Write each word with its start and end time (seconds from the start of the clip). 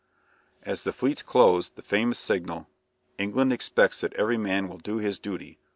As 0.63 0.81
the 0.83 0.91
fleets 0.91 1.21
closed 1.21 1.75
the 1.75 1.83
famous 1.83 2.17
signal, 2.17 2.67
"_England 3.19 3.51
expects 3.53 4.01
that 4.01 4.13
every 4.15 4.35
man 4.35 4.67
will 4.67 4.79
do 4.79 4.97
his 4.97 5.19
duty! 5.19 5.59